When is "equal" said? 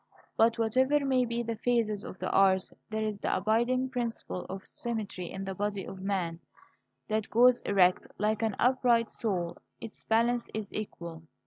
10.73-11.21